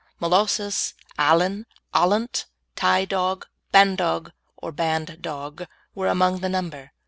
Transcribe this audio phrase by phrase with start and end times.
[0.19, 6.91] Molossus, Alan, Alaunt, Tie dog, Bandog (or Band dog), were among the number.